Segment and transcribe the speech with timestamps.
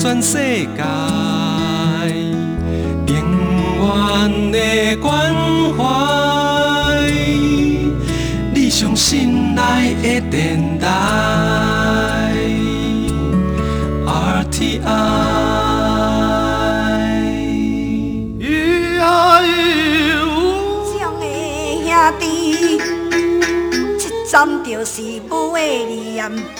[0.00, 0.82] 全世界，
[3.06, 3.14] 永
[3.76, 5.34] 远的关
[5.76, 5.84] 怀，
[8.54, 12.32] 你上心爱的电台
[14.06, 14.80] ，RTI。
[20.88, 20.98] 兄
[22.18, 22.24] 弟，
[23.98, 26.59] 这站就是母的念，迄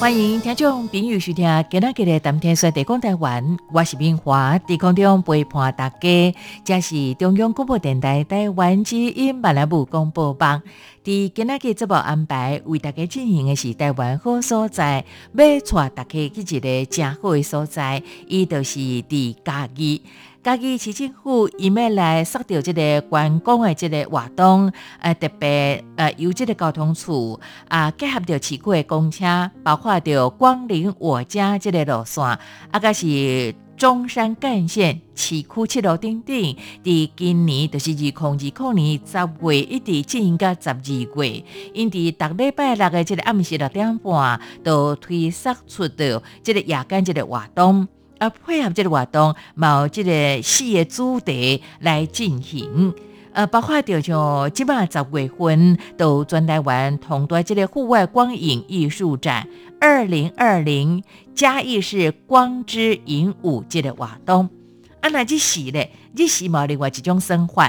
[0.00, 6.34] 欢迎听众朋友收听今仔日的谈天说地讲台湾，我是明华，伫空中陪伴大家。
[6.64, 10.62] 这是中央广播电台台湾之音马来部广播网。
[11.08, 20.02] 伫今仔日节目安排为大家进行的是台湾好所在，要带大家去一个正好的所在，伊就是伫嘉义。
[20.42, 24.70] 家己市政府伊要来塑造即个观光的即个活动，
[25.00, 36.56] 呃，特别呃由即个交通处啊结合着市区的公车，包括着光临我家即个路线，啊，个是中山干线市区七路顶顶。
[36.84, 47.86] 伫今年就是二零二零年十月一直进行到十二月，因伫逐礼拜六的即个暗时六点半，都推设出的即个夜间即个活动。
[48.18, 52.92] 啊，配合即个活动，某这个四个主题来进行。
[53.38, 59.46] 呃，包括就像即马十月份，都专台湾同在即个户外光影艺术展，
[59.80, 61.04] 二零二零
[61.36, 64.50] 嘉义市光之影舞即个活动。
[65.00, 67.62] 啊，那即是咧，即是某另外一种生活。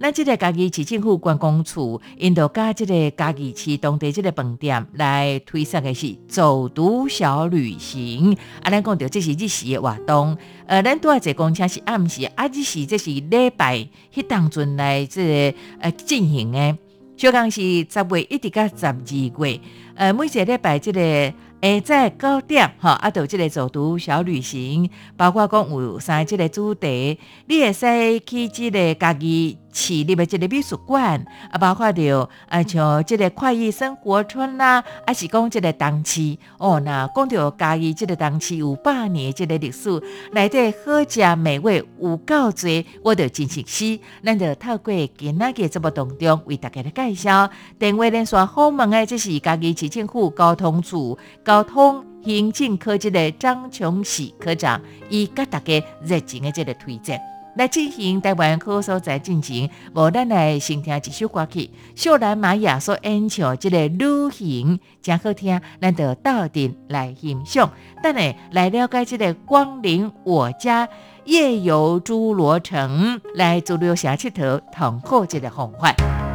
[0.00, 8.32] 咱即个家己市政府观光处，因着加即个家己市当地即个饭店来推送的是走读小旅行。
[8.62, 10.36] 啊，咱讲着这是日时的活动，
[10.66, 15.20] 呃，咱拄啊坐公车是暗时，啊日时这是礼拜迄当阵来即
[15.52, 16.78] 个呃进行的。
[17.16, 19.60] 小讲是十月一直到十二月，
[19.96, 21.34] 呃，每一个礼拜即个。
[21.60, 29.58] 下在九点，哈，啊，到即个走读小旅行，包括讲有三即个主题，你会使去即个家己。
[29.72, 40.02] 市里的这个美术馆，啊，包括着啊，像这个快意生活村啦，啊，是讲这个东市哦，那讲到嘉义这个东市有百年这个历史，
[40.32, 44.00] 内底好食美味有够多，我着真熟悉。
[44.24, 47.48] 咱就透过今仔日节目当中为大家来介绍。
[47.78, 57.20] 电话连线访问的，这是嘉义市政府交通处交通行政科技的张琼喜科长，伊甲大家热情的这个推荐。
[57.58, 67.72] 来进行台湾科所在进行，无咱来先听一首歌曲，秀兰玛雅所演唱这个旅行真好听，咱得到底来欣赏。
[68.00, 70.88] 等下来了解即个光临我家
[71.24, 76.27] 夜游侏罗城，来做留下佚佗同好这个方法。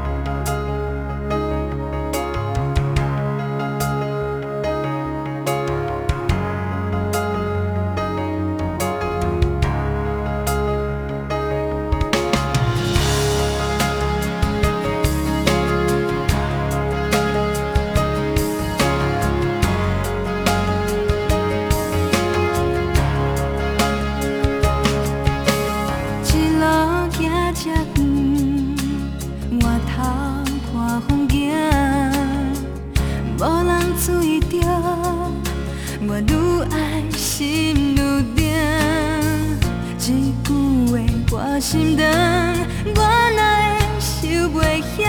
[44.54, 45.04] 袂晓，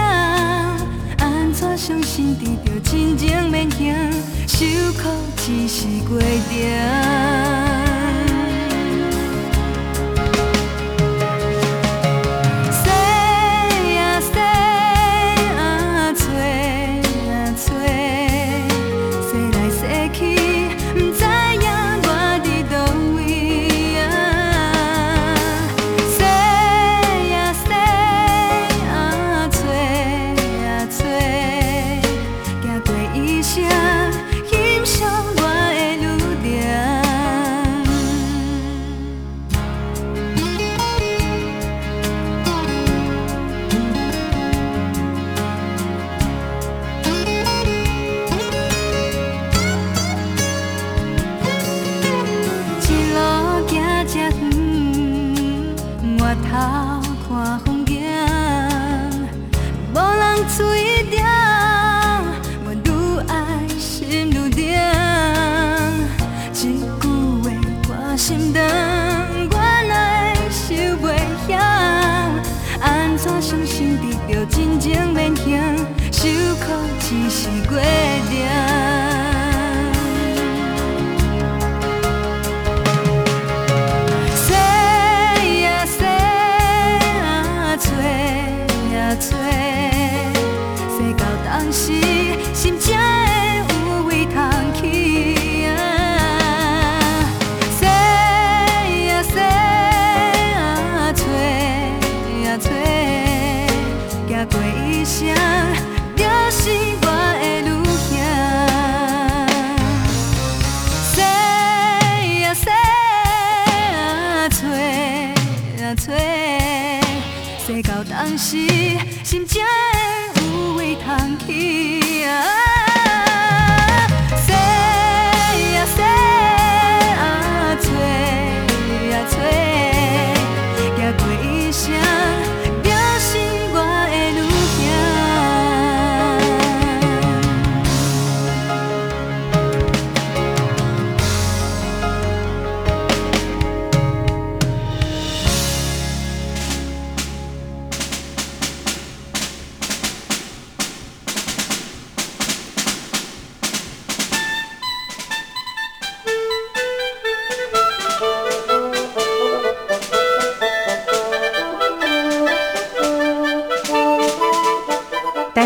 [1.19, 3.95] 安怎相信得到真情免行？
[4.49, 4.65] 受
[4.95, 7.84] 苦只是过程。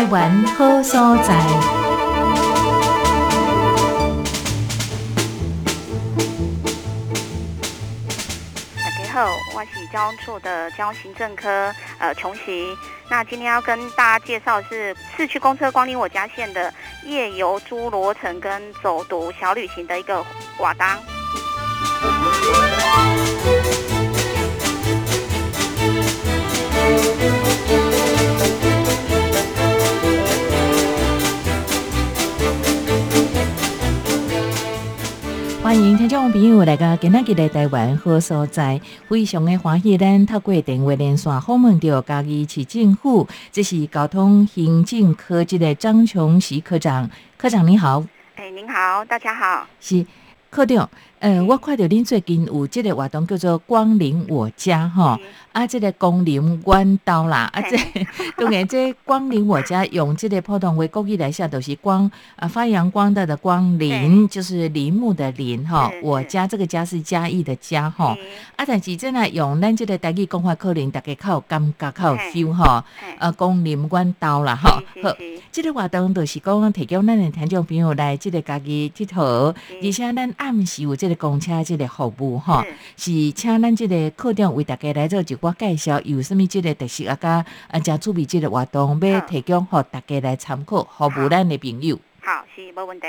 [0.07, 1.35] 好所在。
[8.77, 12.73] 大家好，我是交通处的交通行政科呃琼琪。
[13.09, 16.73] 那今天要跟大家介绍是市区公车光临我家线的
[17.03, 20.25] 夜游侏罗城跟走读小旅行的一个
[20.59, 20.97] 瓦当。
[35.69, 47.07] 欢迎听众朋友来到今仔日的台湾好所在，非常的欢喜，咱透过电话连线访问到嘉义市政府，这是交通行政科技的张琼喜科长，
[47.37, 48.03] 科长你好。
[48.33, 49.67] 哎，您好，大家好。
[49.79, 50.03] 是
[50.49, 50.89] 科长。
[51.19, 55.19] 呃，我看到您最近有这个活动叫做“光临我家”哈，
[55.51, 57.77] 啊，这个“光临弯刀”啦， 啊，这
[58.35, 68.17] 当然这“光临我家”用这个普通话国语来写都是“光”啊，发扬光大的“光临”就是林木的“林”哈，我家这个“家”是嘉义的“家”哈，
[68.55, 72.83] 啊，但是真的用咱这个台语讲话，可能大家较有感觉，较有 feel 哈，
[73.19, 75.13] 呃，“光临弯刀”啦哈，好，
[75.51, 79.53] 这个活动都是讲提供咱的听众朋友来这个家己佚佗，
[79.83, 81.09] 而且咱暗时有这。
[81.19, 82.63] 公车这个服务哈，
[82.95, 83.31] 是。
[83.31, 87.17] 请咱这个课长为大家来做一个介绍，有什物即个特色啊？
[87.19, 91.97] 甲啊，加注备即个活动，要提供互大家来参考，服务咱的朋友。
[92.21, 93.07] 好，是无问题。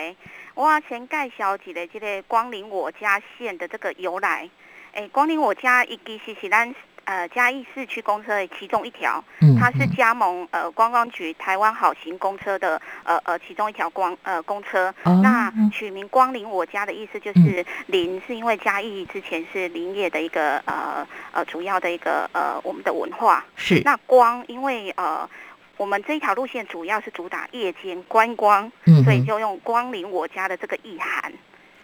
[0.54, 4.49] 我先介绍一个即个光临我家县的这个由来。
[4.92, 6.75] 诶，光临我家，伊其实是咱。
[7.04, 9.23] 呃，嘉义市区公车的其中一条，
[9.59, 14.95] 它是加盟呃观光局台湾好行公车的呃呃其中一条光呃公车。
[15.23, 23.45] 那取名“光临我家”的意思就是“林”是因为嘉义之前是林业的一个呃呃主要的一个呃我们的文化。
[23.57, 23.83] 是。
[23.85, 25.28] 那“光”因为呃
[25.76, 28.71] 我们这一条路线主要是主打夜间观光，
[29.02, 31.33] 所以就用“光临我家”的这个意涵。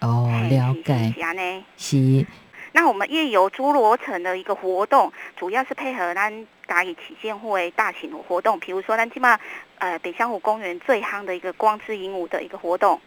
[0.01, 1.65] 哦，了解。
[1.77, 2.25] 是。
[2.76, 9.40] 那我们夜游侏罗城的一个活动，主要是配合咱嘉义旗舰会大型的活动，比如说咱起码
[9.78, 13.00] 呃北香湖公园最夯的一个光之鹦鹉的一个活动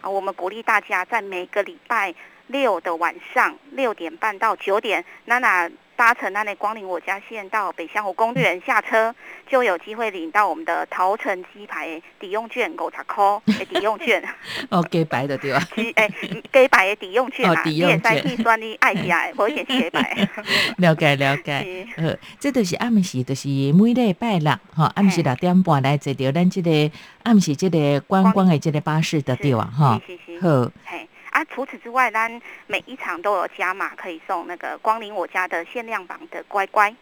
[0.00, 2.12] 啊，我们鼓励大家在每个礼拜
[2.48, 5.70] 六的晚上六点半到九点，那那。
[5.96, 9.14] 搭乘那内光临我家线到北香湖公园下车，
[9.48, 14.22] 就有机会领到我们的桃城鸡排抵用券五十块的抵用券。
[14.70, 15.60] 哦，给白的对吧？
[15.94, 16.10] 哎，
[16.50, 20.28] 给白的抵用券嘛，你也在计算你爱起来，我一点给白。
[20.78, 26.90] 了解了解，呃，这都是暗时，都是每礼拜六哈，暗时六点半来坐到咱这个
[27.22, 29.70] 暗时这个观光的这个巴士的对吧？
[29.72, 30.00] 哈，
[30.40, 30.72] 好。
[31.32, 36.94] 啊，除此之外，咱每一场都有加码，可以送那个光临我家的限量版的乖乖。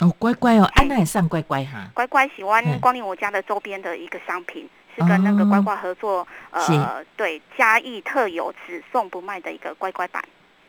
[0.00, 1.88] 哦，乖乖哦，安娜也上乖乖哈。
[1.94, 10.24] 乖乖喜欢光临我家的周边的一个商品，是跟那个乖乖合作，呃，对，嘉义特有只送不卖的一个乖乖版。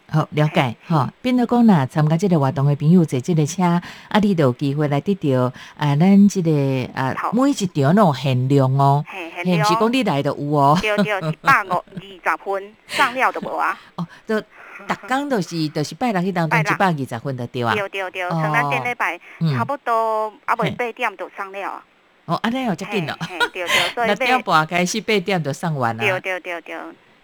[0.09, 6.51] 好了解嘿吼，变做讲若参加即个活动的朋友坐即个车，啊，你就有机会来得到啊，咱即、个
[6.93, 13.77] 啊每一场拢有限量哦，嘿，嘿，毋是讲你来就有哦，对对，一百五二十分，上料的无啊？
[13.95, 18.29] 哦，就逐工都是 都是拜六迄当中一百二十分就对啊，对对对，哦。
[18.29, 19.53] 像咱顶礼拜嗯。
[19.57, 21.83] 差不多啊，嘿未八点就上料啊。
[22.25, 26.75] 哦，安尼哦，遮紧哦，嘿，嘿对对，所以 六点半开始八点就上完对啊，对对对，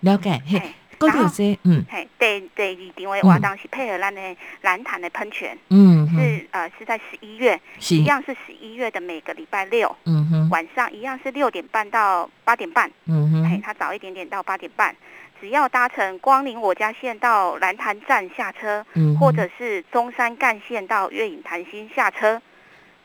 [0.01, 0.73] 了解，嘿，
[1.07, 1.33] 然后
[1.63, 1.85] 嗯。
[1.89, 2.39] 嘿，第
[2.95, 7.95] 第二场的活动是配合咱的蓝潭的喷泉，嗯，是呃是在十一月，是。
[7.95, 14.95] 一，样是十一月的每个礼拜六嗯哼，晚上，一样是六点半到八点半，嗯哼，，嘿它早一点点到八点半。
[15.41, 22.41] 只要搭乘光临我家线到蓝潭站下车，嗯或者是中山干线到月影潭心下车，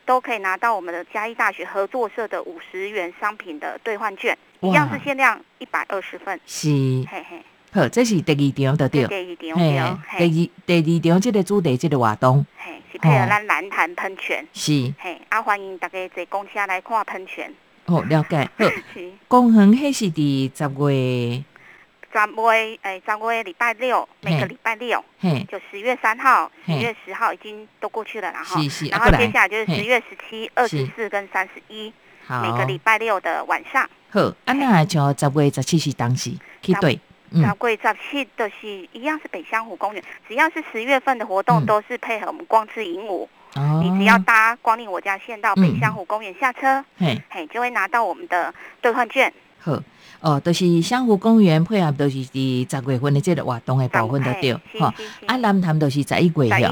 [0.05, 6.39] 都可以拿到我们的嘉义大学合作社的五十元商品的兑换券，一样是限量一百二十份。
[6.45, 6.69] 是，
[7.11, 9.35] 嘿嘿，好，这是第二场的对这。
[9.35, 10.51] 第二场嘿对，，嘿。
[10.65, 12.43] 第二第二场这个主题这个活动。
[12.57, 13.27] 嘿，是配合哦。
[13.29, 14.43] 咱蓝潭喷泉。
[14.53, 14.91] 是。
[14.97, 17.53] 嘿，啊，欢迎大家坐公车来看喷泉。
[17.85, 18.49] 哦，了解。
[18.57, 19.11] 好，是。
[19.27, 21.43] 公园迄是伫十月，
[22.11, 28.59] 十月诶，十月礼拜六，每个嘿礼拜六嘿，就十月三号、十嘿月十号已经都过去了然后。
[28.59, 29.75] 是是，然后接下来就是嘿。
[29.75, 31.93] 十月十七、二十是四跟三十一，
[32.25, 33.87] 好，每个礼拜六的晚上。
[34.09, 36.31] 好，啊那就十月十七是当时
[36.63, 36.99] 去对，
[37.31, 37.41] 嗯。
[37.41, 41.65] 十月十七的是一样是北香湖公园，只要是十月份的活动嗯。
[41.65, 47.21] 都是配合我们光之影舞，哦，你只要搭光临我家线到北香湖公园下车，嘿。
[47.29, 49.31] 嘿，就会拿到我们的兑换券。
[49.59, 49.73] 好。
[50.21, 54.91] 哦，都、是相湖公园配合，都是伫十月份的这个活动的部分都对，嘿吼。
[54.97, 55.25] 是是是。
[55.25, 56.65] 啊，南潭都是十一月十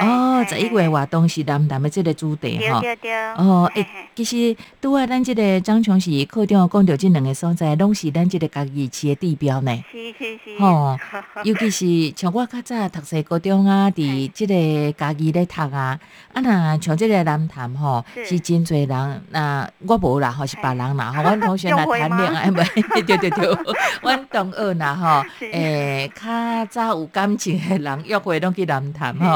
[0.00, 2.80] 哦，十一月活动是南潭的这个主题吼。
[2.80, 3.10] 对对。
[3.10, 9.84] 对，哦，诶、其实拄啊，咱即个张琼是课长讲到即两个所在，拢是咱即个家己市的地标呢。
[9.90, 10.96] 是是是，吼、
[11.44, 15.98] 尤其是像我较早读册高中啊，伫即个家己咧读啊，
[16.32, 18.26] 啊若像即个南潭吼，是。
[18.26, 22.64] 是真侪人，那我无啦吼，是别人啦 吼，阮同学来谈恋爱，袂
[22.94, 23.58] 对 对对，
[24.02, 25.46] 阮 同学啦吼，是。
[25.52, 29.26] 诶，较早有感情的人约会拢去南潭吼。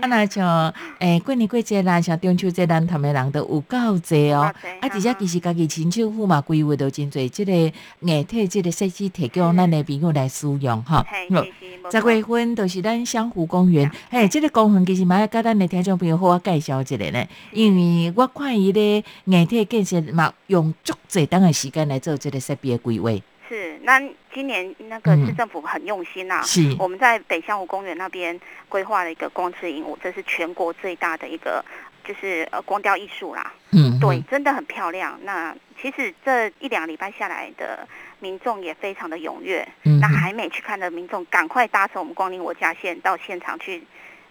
[0.00, 4.40] 啊，若像诶过年过节啦，像中秋节南潭的人都有够济哦。
[4.42, 4.54] 啊，
[4.88, 7.52] 多而且其实家己亲手府嘛，规划到真侪即个
[8.00, 11.04] 硬体、即个设施提供咱的朋友来使用吼。
[11.08, 23.10] 嘿好是是，没十错月份就是咱湘湖公园，嘿，即、个公园其实嘛要甲咱的听众朋友好好介绍一下呢，因为我看伊咧硬体建设嘛用足侪当的时间来做即个设备的规划，
[23.48, 24.00] 是，那
[24.32, 28.38] 今年那个嗯市政府很用心呐、是我们在北香湖公园那边
[28.68, 31.64] 规划了一个光之影舞，这是全国最大的一个
[32.04, 33.52] 就是呃光雕艺术啦。
[33.72, 35.18] 嗯，对，真的很漂亮。
[35.22, 37.86] 那其实这一两个礼拜下来的
[38.20, 39.66] 民众也非常的踊跃。
[39.84, 43.82] 嗯，那还没去看的民众，赶快搭乘我们光临我家线到现场去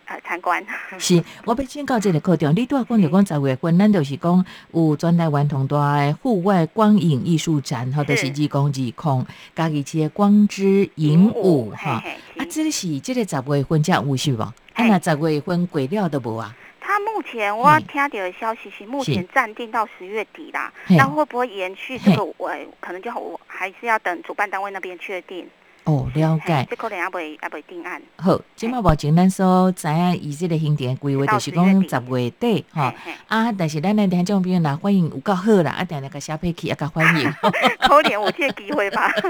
[0.06, 0.66] 呃参观。
[0.98, 11.92] 是，我要请教这个课程，你拄仔讲着讲十月份，咱就是讲有全台湾同大的户外光影艺术展，吼，就是是二公二空，家己市的光之影舞，哈。
[11.92, 12.04] 啊，
[12.40, 14.42] 是这个是这个十月份才有是无？
[14.42, 16.56] 啊，嘿那十月份过了都无啊？
[16.80, 20.72] 他目前我嗯听到的消息是，目前暂定到十月底啦。
[20.90, 22.24] 那会不会延续这个？
[22.38, 25.48] 我可能就我还是要等主办单位那边确定。
[25.86, 26.68] 哦，了解。
[26.70, 28.02] 这可能还未还未定案。
[28.18, 32.92] 好，即马目前咱所知影伊即个行程的规划，到就是讲十月底吼。
[33.28, 37.32] 啊，但是咱的听众朋友若欢迎有够好啦，啊，定定甲写配去，啊，较欢迎。
[37.80, 39.12] 可能有这个机会吧。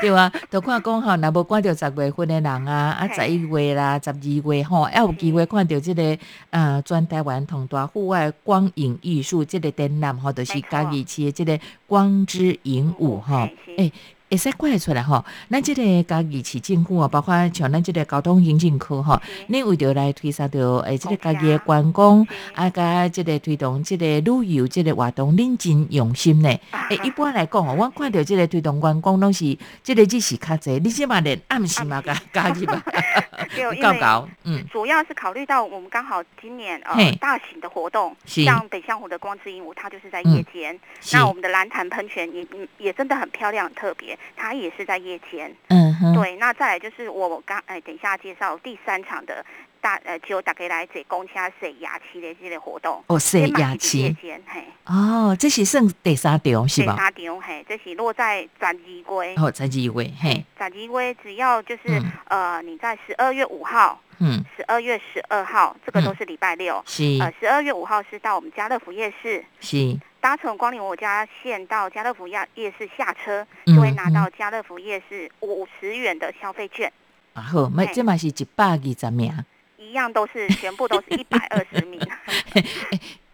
[0.00, 4.16] 对啊，都看讲吼，若无看到十月份的人啊，啊十一月啦、十二
[4.52, 6.18] 月吼，还有机会看到即、个
[6.50, 13.92] 呃全台湾同大户外光影艺术即个展览吼，就是家己市的即个光之影舞吼诶。
[14.30, 26.48] 会使看得出来吼，咱即个家己市政府啊，包括像咱即个交通行政科吼，是你为着来推销着诶，即个家公己的车观光，啊，甲即个推动即个旅游即个活动，恁真用心呢。
[26.90, 32.82] 诶、一般来讲哦，我看到即个推动观光拢是即个日时较济，你即嘛连暗时嘛加加入嘛，
[33.54, 37.04] 对， 因为搞搞，嗯，主要是考虑到我们刚好今年嘿。
[37.06, 40.36] 呃大型的活动，像北向湖的光之鹦鹉，它就是在嗯。
[40.36, 40.78] 夜间。
[41.00, 41.16] 是。
[41.16, 45.54] 那我们的蓝潭喷泉也嗯也真的很漂亮、很特别，它也是在夜间。
[45.68, 49.44] 嗯哼，对，那再来就是我刚哎，等一下介绍第三场的
[49.80, 53.02] 大呃，就大家来坐公车坐雅期的这个活动。
[53.06, 56.96] 哦，是这嘛雅是夜琪，间嘿，哦，这是算第三场是吧第吧？
[56.96, 59.34] 三场嘿，这是落在十二月。
[59.36, 66.82] 哦，才几位，嘿，十二月只要就是、嗯呃，你在十二月五号、嗯，十二月十二号，这个都嗯是礼拜六。
[66.86, 76.92] 是呃，十二月五号是到我们家乐福夜市，是，搭乘光临我家线到家乐福夜夜市下车，嗯就会拿到家乐福夜市五十元的消费券。
[77.34, 79.32] 啊好，那嘿这嘛是一百二十名。
[79.78, 82.00] 一样都是全部都是 一百二十名。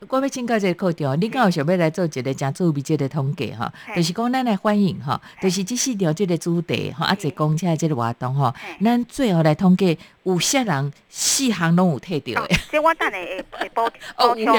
[0.07, 3.67] 我要请教这个课长，你敢有想要来做一个真趣味这个统计吼？
[3.87, 3.97] 嘿。
[3.97, 7.27] 就是讲咱来欢迎吼，就是即四条这个主题吼，啊，是。
[7.29, 12.55] 一公车这个活动吼嘿，咱最后来统计有些人四项拢有摕到哦的。
[12.55, 13.81] 所以我等下会会补
[14.17, 14.57] 哦补充。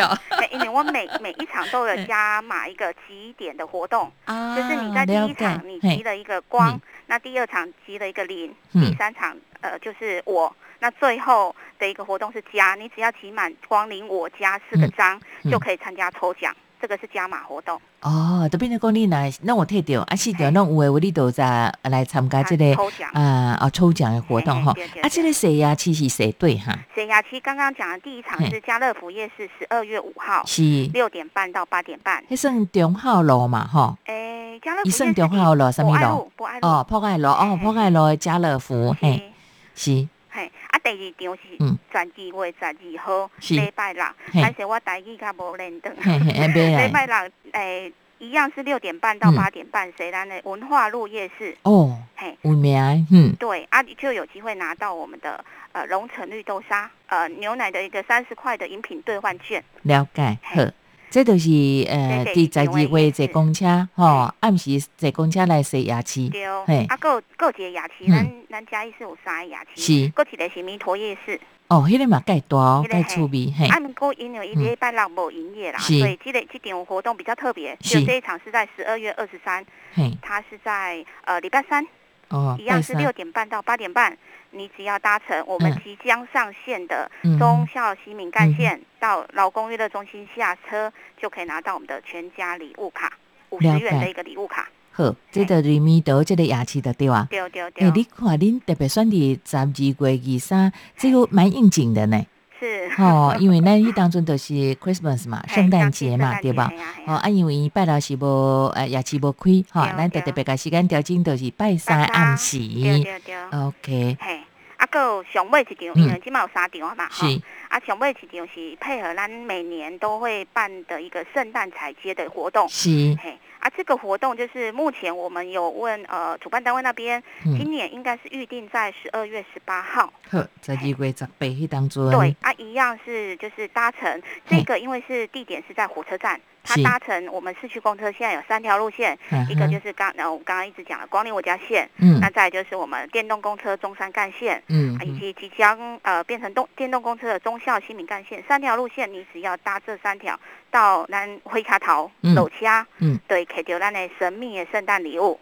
[0.52, 8.82] 因为我每每一场都有加码一个集点的活动，啊就是你在第一场你嘿集了一个光嗯，那第二场集了一个零，嗯。
[8.84, 10.54] 第三场呃就是我，
[10.86, 23.10] 那最后的一个活动是加，你只要集满光临我家四个章嗯就可以参加抽奖，这个是加码活动，哦，就变成讲你若咱有摕到，啊四条拢有诶，话你都在来参加这个抽奖。
[23.14, 25.02] 啊哦抽奖的活动吼嘿嘿对对。
[25.02, 25.74] 啊，这个谁呀？
[25.74, 26.78] 其实谁对哈？
[26.94, 30.62] 水牙期刚刚讲的第一场是家乐福夜市，十二月五号是，
[30.94, 32.24] 六点半到八点半。
[32.30, 33.98] 迄算中号路嘛吼。
[34.06, 36.32] 诶，家乐福伊算夜市中号路，什么路？
[36.36, 36.68] 博爱路。
[36.68, 39.34] 哦，破爱路哦，破爱路的家乐福嘿
[39.74, 40.08] 是是。
[40.30, 41.80] 嘿，啊，第二场是嗯。
[41.92, 43.54] 十二月十二号是。
[43.56, 44.42] 礼拜六，嘿。
[44.42, 45.90] 但是我台语较无认得。
[46.00, 52.38] 嘿嘿，哎别来礼拜六诶，一样是六点半到嗯八点半，谁来的文化路夜市，哦，嘿。
[52.44, 59.64] 有名嗯，对啊，你就有机会拿到我们的呃龙城绿豆沙，呃牛奶的一个三十块的饮品兑换券。
[59.84, 60.56] 了解好。
[60.56, 60.74] 嘿。
[61.16, 61.50] 这都是
[61.88, 66.86] 呃，这个第十二月坐公车吼，暗时坐公车来洗牙齿，对，嘿。
[66.90, 68.12] 啊，够够一个牙期，嗯。
[68.12, 70.10] 咱咱嘉义是有三个牙齿，是。
[70.10, 75.98] 够一个是弥陀夜市，哦，迄个嘛介大哦，那个介趣味嘿，啊，毋过因为伊礼拜六无营业啦，是。
[76.00, 78.02] 所以这个这场活动比较特别，是。
[78.02, 81.88] 就这一场是在十二月二十三，嘿，它是在呃礼拜三，
[82.30, 84.18] 哦，一样是六点半到八点半。
[84.52, 93.12] 你只要搭乘我们嗯即将上线的嗯忠孝西敏干线到劳工娱乐中心下车，就可以拿到我们的全家礼物卡，
[93.50, 94.70] 五十元的一个礼物卡。
[94.92, 97.28] 好，这个瑞米德这个牙齿的对啊。
[97.30, 102.26] 对对诶，对，你看恁特别选的十二月二三，这个蛮应景的呢。
[102.60, 102.90] 是。
[102.98, 106.72] 哦，因为咱迄当阵就是 Christmas 嘛，圣诞节嘛，对吧？
[107.06, 112.58] 哦，啊啊，因为伊拜六是无呃夜市无开，吼，对对咱就特别甲时间调整，就是拜三暗时。
[112.58, 113.36] 对对对。
[113.60, 114.40] OK，嘿，
[114.78, 116.04] 啊，还有上尾一场，嗯。
[116.04, 117.42] 因为即满有三场嘛，吼是
[117.76, 122.66] 啊，上尾一场是配合咱每年都会办的一个圣诞彩街的活动。
[122.70, 122.90] 是，
[123.22, 130.14] 嘿，啊，这个活动就是目前我们有问呃主办单位那边，嗯，今年应该是预定在十二月十八号。
[130.30, 142.22] 好，在二月十八迄当中，对，啊，一样是就是搭乘这个，因为是地点是在火车站，它搭乘我们市区公车现在有三条路线，嗯，一个就是刚呃我刚刚一直讲的光临我家线，嗯。
[142.22, 144.64] 那再就是我们电动公车中山干线。
[144.70, 155.40] 嗯啊以及即将呃变成动电动公车的中校新民干线三条路线，你只要搭这三条到咱灰卡头嗯楼掐，嗯，对，摕到咱的神秘的圣诞礼物，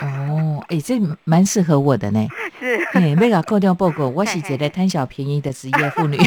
[0.00, 2.26] 哦，诶，这蛮适合我的呢。
[2.58, 6.18] 是嘿，要甲各种报告， 我是一个贪小便宜的职业妇女。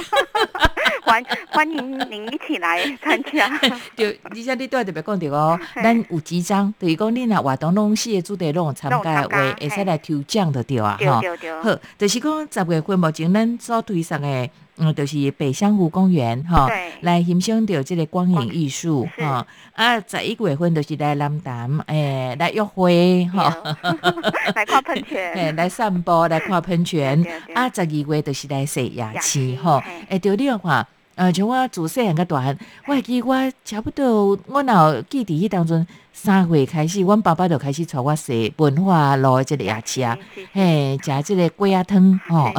[1.06, 3.48] 欢欢迎您一起来参加。
[3.96, 11.22] 就，而且你拄仔特别讲着哦，咱有几张，就是讲你若活动拢四个主题拢有参加的话，拢有参加会使来抽奖的对啊，对吼。
[11.22, 16.68] 对对，好，就是讲十月份目前咱所推送的，嗯，就是北香湖公园吼，
[17.02, 19.26] 来欣赏到这个光影艺术是。
[19.26, 19.46] 吼。
[19.74, 23.50] 啊，十一月份就是来南潭，诶，来约会吼，
[23.82, 27.26] 对 来看喷诶， 欸，来散步，来看喷泉。
[27.54, 29.92] 啊，十二月就是来洗牙牙齿齿吼嘿。
[30.10, 30.88] 诶，对你看。
[31.16, 40.18] 呃，像我自细汉到大汉，我会记我差不多，我若记伫迄当阵三岁开始，阮爸爸就开始带我洗文化路的即个牙齿啊，
[40.52, 42.52] 嘿，食即个龟仔汤吼，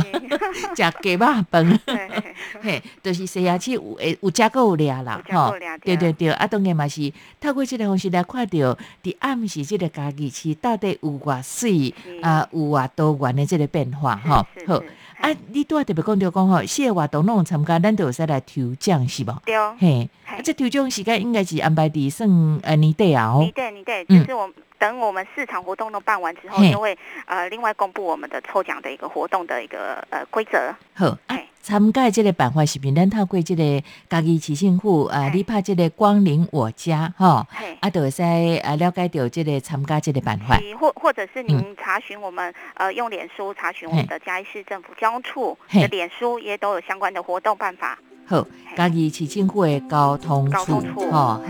[0.74, 1.80] 食鸡肉饭，
[2.62, 14.82] 嘿，就是洗牙齿有诶有食过有掠啦，吼掠对对对，啊，当然嘛是透过即个方式来看到，伫暗时即个家己市到底有偌水啊，有偌多元的即个变化吼，好。
[15.20, 19.42] 啊，你拄啊特别讲着讲吼，四个活动拢有参加，咱都有使来抽奖是无？
[19.44, 22.28] 对，嘿，啊，嘿这抽奖时间应该是安排伫算
[22.62, 23.40] 呃年底啊哦。
[23.42, 30.74] 你对，你对，嗯就是我等我们市场活动都办完之后，嘿就会呃另外公布我们的抽奖的一个活动的一个呃规则。
[30.94, 37.76] 好啊嘿，参加即个办法是毋是咱透过即个家己市政府啊，你拍即个光临我家吼，嘿。
[37.80, 40.56] 啊，就会使啊了解到即个参加即个办法。
[40.78, 47.98] 或或者是嗯您查询我们、呃用脸书查询我们的嘉义市政府交通处嘿的脸书，也都有相关的活动办法。
[48.26, 51.42] 好，家己市政府的交通处交通处，好。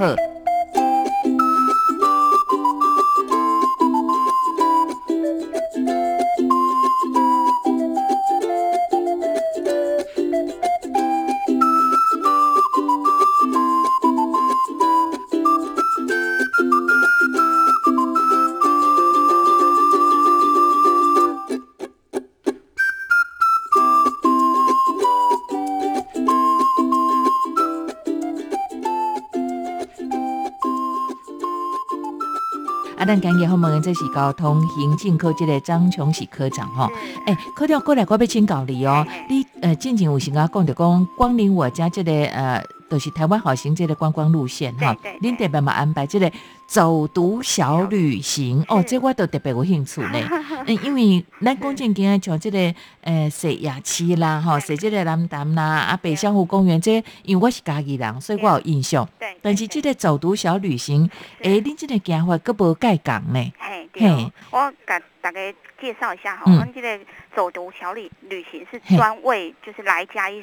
[33.06, 36.88] 咱今日好问的这是交通行政科这个张琼喜科长吼。
[36.88, 39.06] 是诶、科长过来，我要请教你哦。
[39.28, 44.94] 你呃，进前有时间讲着讲光临我家这个呃，就是台湾好行这个观光路线哈。
[45.02, 45.30] 对对。
[45.30, 46.30] 恁特别嘛安排这个
[46.66, 50.18] 走读小旅行哦，这我都特别有兴趣呢。
[50.66, 59.08] 嗯，因为咱讲正经像这个呃，石雅区啦，吼，嘿石这个南潭啦，啊，北香湖公园这因为我是家己人，所以我有印象。
[59.18, 61.08] 对，但是这个走读小旅行，
[61.42, 63.52] 是诶，恁这个行法佫无改讲呢？
[63.58, 65.40] 嘿，对，我给大家
[65.80, 66.54] 介绍一下哈，嗯。
[66.54, 66.98] 我们这个
[67.34, 70.42] 走读小旅旅行是专为就是来嘉义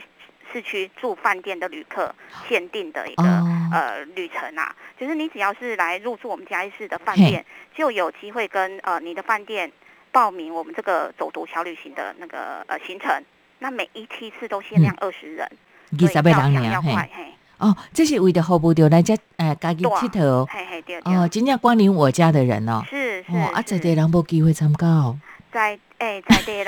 [0.51, 2.13] 市区住饭店的旅客
[2.47, 9.71] 限定的一个、哦呃旅程啊，就是你只要是来入住我们嘉义市的饭嘿店，就有机会跟呃你的饭店
[10.11, 13.09] 报名我们这个走读小旅行的那个呃行程。
[13.57, 15.49] 那每一梯次都限量二十人，
[15.93, 16.81] 二所以十个人要。
[16.81, 22.83] 快，嘿，哦，这是为了服务到咱家呃家己对佚佗嘿嘿对对，哦，真正光临我家的人哦。
[22.87, 25.17] 是是哦，啊，在是地人无机会参加哦。
[25.53, 26.67] 在哎、在地人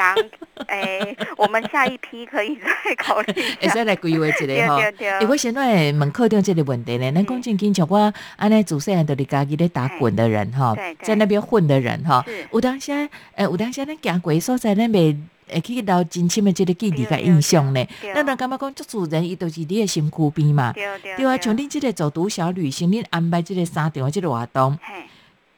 [0.67, 3.33] 哎、我们下一批可以再考虑。
[3.59, 4.79] 会使来规划一对个吼。
[4.79, 7.11] 对对，诶，我先来问科长这个问题呢。
[7.11, 12.91] 咱讲正经，像我安尼自细汉都伫家己咧打滚的人哈对，对在那边混的人哈是，有当时
[13.35, 15.17] 诶，有当时咱行过的所在，咱袂
[15.49, 17.85] 会去留真深的这个记忆甲印象呢。
[18.01, 20.71] 对咱人感觉讲，足主人，伊都是你的身躯边嘛。
[20.71, 20.85] 对
[21.25, 25.03] 啊，像恁即个走读小旅行，恁安排即个三场的即个活动，嘿，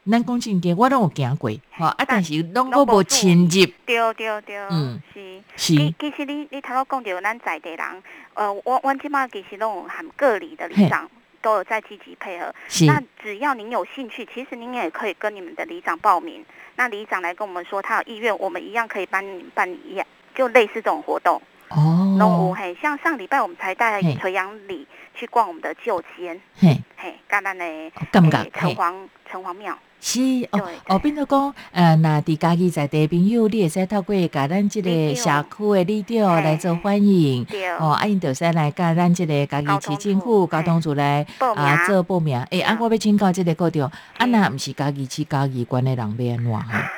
[0.10, 5.42] 咱讲正经，我拢有行过，吼啊，但是拢我拢无无深入，对对对，嗯是。
[5.56, 5.76] 是。
[5.76, 11.10] 其其实你你头先讲到咱在地人，呃，我我即马其实拢有含各里的里长
[11.42, 12.54] 都有在积极配合。
[12.68, 12.86] 是。
[12.86, 16.46] 那只要您有兴趣，其实您也可以跟你们的里长报名。
[16.76, 21.42] 那里长来跟我们说他有意愿，我们一样可以帮你们办一样，就类似这种活动。
[21.70, 24.16] 龙舞哦，嘿，像上礼拜我们才带嘿。
[24.16, 27.66] 垂杨里去逛我们的旧街，嘿，嘿，干咱的
[28.12, 28.96] 感觉诶城隍
[29.30, 30.20] 城隍庙，是
[30.52, 30.74] 哦对。
[30.88, 37.46] 哦，变做讲，呃，若伫家己在地的朋友，你会使透过甲咱即个社区的里长来做欢迎。
[37.80, 42.40] 哦，啊，因着使来甲咱即个家己市政府交通处来啊做报名。
[42.52, 46.52] 诶，啊，嗯我要请教即个课长，啊，嗯若毋是家己市家己管的人要安怎？
[46.54, 46.92] 哈？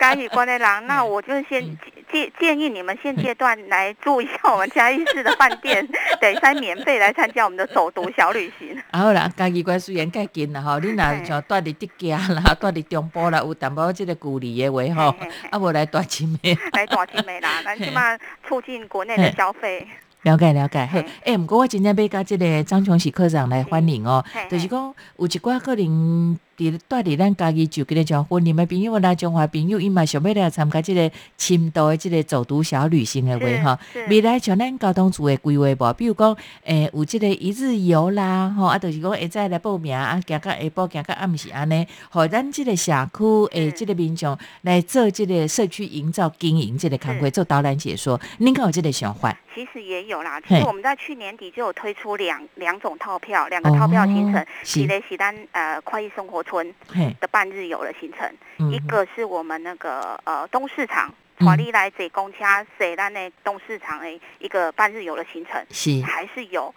[0.00, 1.78] 嘉义关内郎，那我就先嗯
[2.14, 5.84] 建建议你们现阶段来住一下我们嘉义市的饭店，
[6.20, 8.80] 得先免费来参加我们的走读小旅行。
[8.92, 15.16] 啊好啦，家己关虽然较近啦吼，你若像住伫德家啦， 住伫中部啦，有淡薄即个距离的话吼
[15.50, 16.56] 啊无来大金的。
[16.72, 19.84] 来大金美啦，咱起码促进国内的消费。
[20.22, 20.98] 了解了解，好。
[20.98, 24.80] 嘿，诶、毋过我真正要甲即个张琼喜科长来欢迎哦就是讲
[25.18, 33.78] 有一寡可能伫住伫咱家己就个像婚姻的朋友啦、中华朋友，伊嘛想要来参加即个深度的即个走读小旅行的话吼。
[34.08, 49.36] 未来像咱交通组的规划无，比如讲，诶、有即个一日游啦，吼，啊，就是讲会再来报名啊，行到下晡，行到暗时安尼，互咱即个社区诶，是即个民众来做即个社区营造经营即个工作，做导览解说，恁敢有即个想法？
[49.54, 54.44] 其实也有啦，其嘿实我们在去年底就有推出两两种套票，两个套票行程
[54.82, 56.72] 一个是咱呃快意生活村，
[57.20, 61.08] 的半日游的行程，嗯一个是我们那个呃东市场。
[61.08, 62.38] 嗯华丽来这公车，
[62.78, 64.06] 坐咱的东市场的
[64.38, 66.72] 一个半日游的行程，是还是有。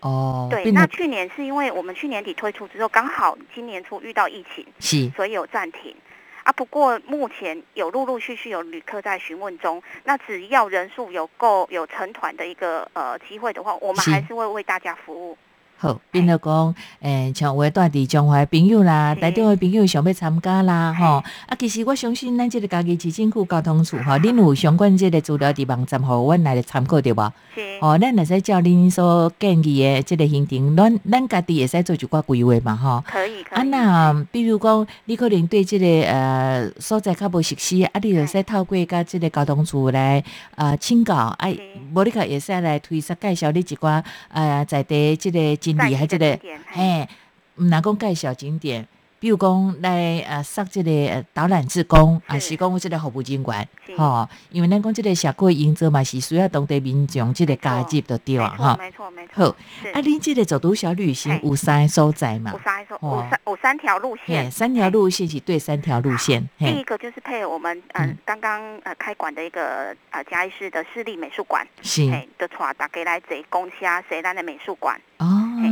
[0.00, 5.96] 哦，对，那去年是因为我们去年底推出之后，刚好今年初遇到疫情，是所以有暂停。
[6.44, 15.38] 啊，不过目前有陆陆续续有旅客在询问中，那只要人数有够有成团的一个呃机会的话，我们还是会为大家服务。
[15.80, 27.32] 好，变得讲，诶，像有诶住伫中华的朋友啦，台中诶朋友想要参加啦，嘿吼，啊，其实我相信咱即个家己市政府交通处吼， 恁有相关即个资料伫网站，互阮来参考对无？
[27.54, 33.04] 是，哦，咱会使照恁所建议诶即个行程，咱咱家己会使做一寡规划嘛，吼。
[33.06, 33.68] 可以可啊，以。
[33.68, 40.22] 那比如讲，你可能对即、个呃所在较无熟悉，啊，你就使透过甲即个交通处来
[40.56, 41.60] 呃请教，啊是，
[41.94, 47.08] 无你个会使来推荐介绍你一寡呃在地即个经在理，还即、个嘿嘿，
[47.56, 48.86] 毋若讲介绍景点。
[49.20, 58.76] 比如讲来呃设即个呃导览志工，啊是是讲即个服务人员，是吼、因为咱讲即个社区的营造嘛是需要当地民众即个加入的对啊，吼。
[58.78, 59.56] 没错没错好
[59.92, 62.60] 啊，恁即个走读小旅行嘿有三个所在嘛有？
[62.60, 73.76] 三说哦有三有三条路嘿，线，三条路线是对三条路线，第一，个就是配合我们呃嗯刚刚呃开馆的一个呃嘉义市的市立美术馆，是嘿，的带大家来坐公车
[74.08, 74.96] 坐咱的美术馆。
[75.16, 75.26] 哦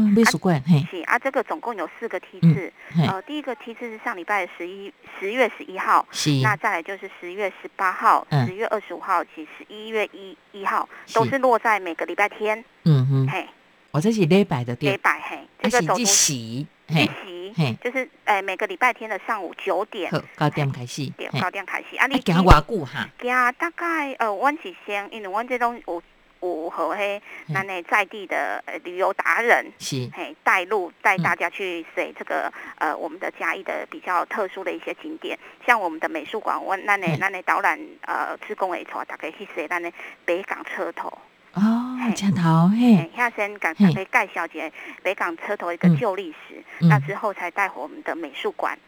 [0.07, 13.47] 嘿，美术馆，嘿，是啊，这个总共有四个梯嗯次，嘿，呃，第一个梯次是上礼拜的十一十月十一号，是，那再来就是十月十八号、嗯十月二十五号及十一月一一号，都是是落在每个礼拜天，嗯哼，嘿，
[13.91, 21.97] 我这是礼拜的礼店，拜嘿，这个走读时，日嘿，期，嘿，就是诶、每个礼拜天的上午九点，好，九点开始，对，嘿九点开始。
[21.97, 23.09] 啊，你啊，行偌久哈？
[23.21, 26.03] 行大概呃，阮是先，因为阮这种有
[26.47, 27.21] 有和嘿
[27.53, 29.67] 咱的在地的呃旅游达人。
[29.79, 39.93] 是，嘿，带路带嗯大家去谁这个、呃我们的嘉义的比较特殊的一些景点，像我们的美术馆，我咱的嗯咱的导览呃职工会带大概去谁那那
[40.25, 41.09] 北港车头，
[41.55, 41.61] 哦，
[42.03, 42.15] 嘿。
[42.15, 42.97] 车头，嘿。
[42.97, 44.05] 嘿，，遐先给嘿。
[44.05, 44.71] 大家介绍一下
[45.03, 45.97] 北港车头一个嗯。
[45.99, 46.89] 旧历史，嗯。
[46.89, 48.79] 那之后才带回我们的美术馆，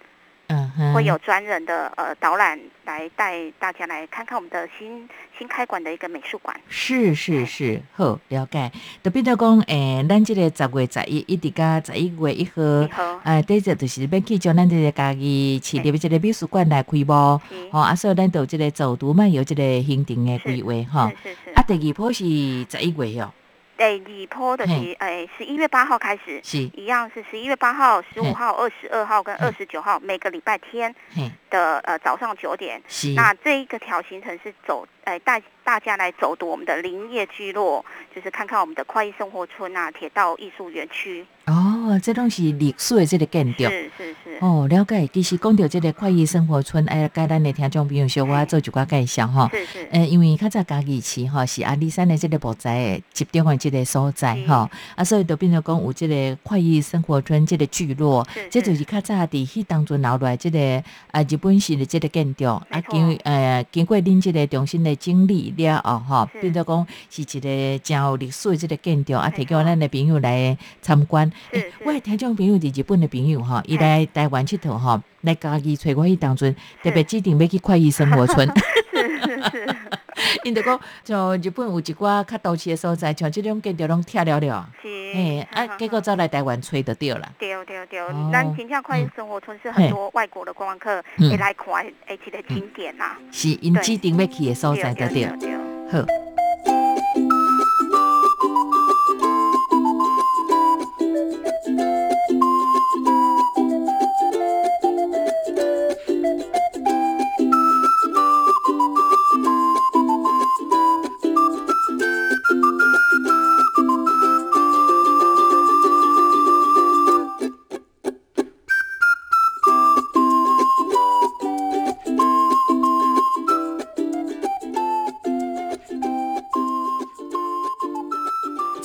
[0.95, 6.59] 会有专人的呃导览来带大家来看看我们的新新开馆的一个美术馆。
[6.69, 8.71] 是是是，好了解。
[9.03, 17.71] 就变做讲，诶、咱这个十月十一一直到十一月一号你，好，哎，第一就是要去将咱这个家己市立的即个美术馆来开幕，是。
[17.71, 21.11] 吼、啊，所以咱都有即个走读漫游这个行程的规划，吼。
[21.11, 21.51] 是是是。
[21.55, 23.33] 啊，第二波是十一月哦，
[23.79, 24.97] 第二波的是嘿。
[24.99, 29.47] 诶十一月八号开始，是，一样是十一月八号、十嘿五号、二十二号跟嘿。
[29.47, 32.83] 二十九号，每个礼拜天嘿，的呃早上九点。
[32.89, 41.25] 是，那这一个条行程是走，诶，带大家来走读我们的林业聚落，就是看看我们的快意生活村啊、铁道艺术园区。
[41.47, 41.53] 哦，
[42.03, 43.65] 这拢是历史的即个建筑。
[43.65, 45.07] 是是是，哦，了解。
[45.09, 49.49] 其实讲到即个快意生活村，哎，甲咱的听众朋友小我做一寡介绍吼。
[49.51, 49.89] 是是。
[49.91, 54.47] 诶，因为较早家己市吼是阿里山的即个木材的集中的即个所在是。
[54.47, 71.31] 吼，啊，所以就变成讲有即个快意生活村即个聚落，是这就是较早伫迄当中留落来即个啊日本式的即个建筑，啊经呃经过恁即个重新的整理了哦吼，变做讲是一个真有历史的即个建筑，啊，提供咱的朋友来参观。
[71.85, 78.49] 我的听众朋友伫日本的朋友吼，伊来台湾佚佗吼，来家己找我去当中，特别指定要去快意生活村。
[78.99, 79.77] 是是是，
[80.43, 84.89] 因着讲，像日本有一寡较都市的所在，像即种建筑拢拆了了，是。
[85.15, 87.33] 哎，啊，结果走来台湾吹就对了。
[87.39, 93.17] 对对对哦，咱真正快意生活村是很多外国的观光客嗯会来看的一个景点呐。
[93.31, 95.25] 是因指定要去的所在就对。
[95.39, 95.57] 对。
[95.91, 96.05] 好，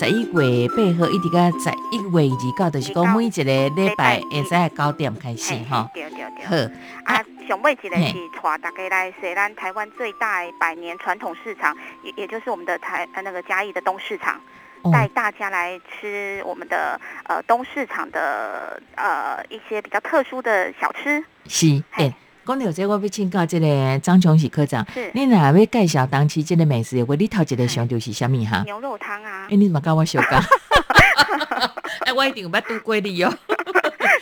[0.03, 5.89] 十一月八号一直到十一月二九，就是讲每一个礼拜会使九点开始嘿吼。
[5.93, 6.45] 对对对。
[7.05, 14.41] 好，啊，上尾一个嘿是带大家来西咱台湾最大百年传统市场，也也就是我们的台呃那个嘉义的东市场，
[14.81, 21.23] 哦带大家来吃我们的呃东市场的呃一些比较特殊的小吃。
[21.47, 28.61] 是，嘿诶，讲到这，我要请教这个张琼喜科长，是你若要介绍当期这个美食的话，你头一个想到是啥物哈？
[28.65, 30.41] 牛肉汤啊诶，，你怎么跟我相讲？
[32.05, 33.33] 哎，我一定有捌拄过你哦。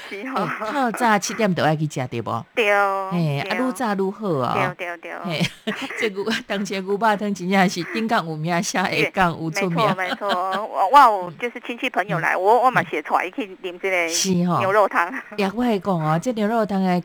[0.10, 2.46] 是诶吼，透早七点就爱去食对无？
[2.54, 2.66] 对，
[3.12, 4.74] 嘿，啊，愈早愈好哦。
[4.78, 5.42] 对对对，嘿，
[6.00, 9.96] 这牛当前牛肉汤真正是顶港有名，下下港有出没名错。
[9.96, 17.02] 没错，我我有就是亲戚朋友来，我我嘛写出来去啉这个牛肉汤， 呀，我会讲哦，这牛肉汤的，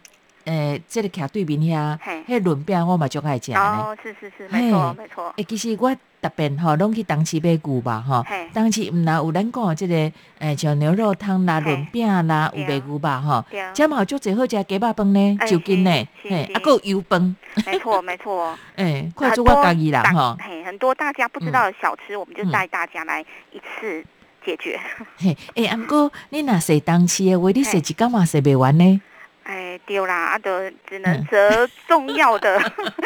[0.46, 3.58] 诶，这个徛对面遐，嘿，迄轮饼我嘛足爱食咧。
[3.58, 8.48] 哦，是是是，没错没错，诶，其实我特别吼，拢去当市买牛吧吼嘿。
[8.52, 9.94] 当时毋若有咱讲的即个，
[10.38, 13.44] 诶，像牛肉汤啦、嘿轮饼啦、有对卖牛吧吼。
[13.50, 15.90] 对，遮嘛有足侪好食鸡肉饭呢，哎就近呢，
[16.22, 18.56] 是嘿，是啊，还有油饭，没错 没错。
[18.76, 20.36] 诶，快很多做我家己人大吼。
[20.38, 24.04] 嘿，很多大家不知道的小吃，我们就嗯带大家来一次
[24.44, 24.78] 解决。
[25.16, 29.00] 嘿，诶，啊，毋过你若食当市的话，你食嘿一工嘛食袂完呢。
[29.46, 30.50] 哎，丢啦，啊，都
[30.88, 32.60] 只能嗯择重要的，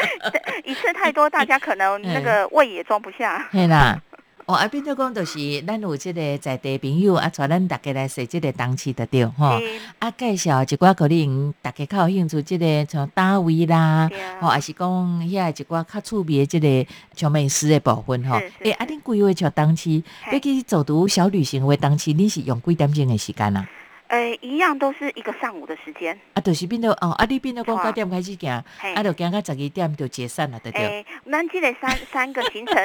[0.65, 3.47] 一次太多，大家可能那嗯个胃也装不下。
[3.51, 4.01] 嘿啦。
[4.47, 9.59] 哦，啊，变做讲，就是咱有即个在地朋友啊，带咱大家来食即个当期的对吼。
[9.99, 14.89] 啊，介绍一寡可能大家较有兴趣，即个像单位啦，对啊吼，还是讲
[15.21, 18.39] 遐一寡较趣味的即个像美食的部分吼。
[18.39, 23.69] 是是诶，啊，恁规划像当期嘿要去走读小旅行的当期，恁是用几点钟的时间啊？
[24.11, 26.19] 呃，一样都是一个上午的时间。
[26.33, 28.61] 啊，就是变到哦，啊，你变到讲错九点开始行，
[28.93, 30.85] 啊，就行到十二点就解散了，对不对。
[30.85, 32.75] 哎，咱这个三三个行程，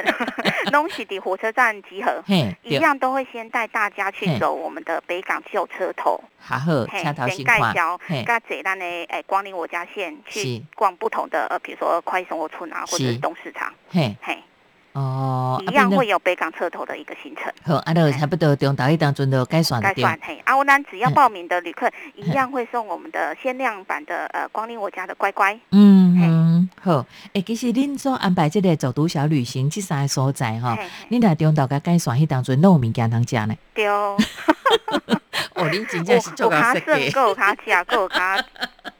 [0.71, 14.41] 拢是伫火车站集合，嘿，一样都会先带大家去走我们的北港旧车头，好好，嘿车头先介绍，嘿，甲坐咱的诶光临我家线去逛不同的呃，比如说快生活村啊，或者东市场，嘿，嘿，
[14.97, 17.43] 哦，一样会有北港车头的一个行程。
[17.63, 19.93] 好，啊，就差不多中岛一当中就改选对。
[19.93, 25.53] 该算嘿，啊，我咱只要报名的旅客一样会送我们的限量版的呃光临我家的乖乖。
[25.71, 33.55] 嗯嗯，好，诶，其实恁所安排这个走读小旅行这三个所在哈，嘿嘿恁若中岛甲改选迄当中，拢有物件通食呢。
[33.75, 34.17] 对哦，
[35.53, 38.43] 哦，恁真正是做有卡剩，到设计，够有卡吃，够有卡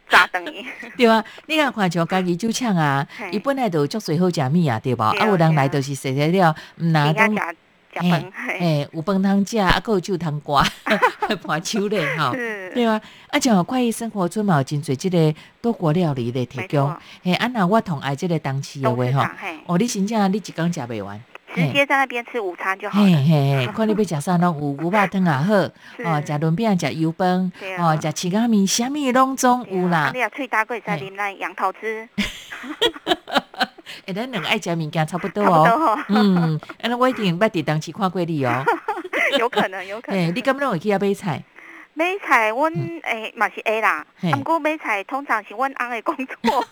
[0.09, 0.65] 炸等于。
[0.97, 1.23] 对啊。
[1.45, 5.03] 你看看像家己酒厂啊，伊本来就有足侪好食物啊，对无？
[5.03, 7.53] 啊，有人来就是食食了，毋拿讲底下
[7.93, 10.63] 加加饭，嘿，有饭通食，啊，还有酒通刮，
[11.45, 12.31] 盘手咧吼。
[12.33, 19.25] 对啊，啊，像快意生活村嘛，有真侪即个多国料理咧提没供错。，嘿，啊，若我同爱即个当市的话吼
[19.65, 21.19] 哦，你真正你一工食袂完。
[21.57, 23.17] 直接在那边吃午餐就好嘿了。
[23.17, 25.53] 嘿嘿， 看你要食啥拢有牛肉汤也好，
[26.05, 30.21] 哦，是食轮饼、食油饭，对啊哦，食青咖面，啥物拢总有啦你。
[30.23, 32.07] 啊，脆大贵在嘿啉咱杨桃汁，
[34.05, 35.99] 哎，咱两个爱食物件差不多 差不哦。
[36.09, 38.63] 嗯，安尼我一定捌伫当时看过你哦。
[39.39, 40.35] 有可能，有可诶，能。
[40.35, 41.43] 你敢拢会去遐买菜？
[41.93, 42.71] 买菜，阮
[43.03, 44.05] 诶嘛是 A 啦，
[44.37, 46.63] 毋过买菜通常是阮翁的工作，